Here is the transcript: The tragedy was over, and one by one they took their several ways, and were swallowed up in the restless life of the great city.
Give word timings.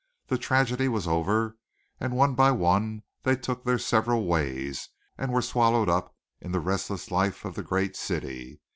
The 0.29 0.39
tragedy 0.39 0.87
was 0.87 1.07
over, 1.07 1.57
and 1.99 2.15
one 2.15 2.33
by 2.33 2.49
one 2.49 3.03
they 3.21 3.35
took 3.35 3.63
their 3.63 3.77
several 3.77 4.25
ways, 4.25 4.89
and 5.15 5.31
were 5.31 5.43
swallowed 5.43 5.89
up 5.89 6.15
in 6.39 6.51
the 6.51 6.59
restless 6.59 7.11
life 7.11 7.45
of 7.45 7.53
the 7.53 7.61
great 7.61 7.95
city. 7.95 8.61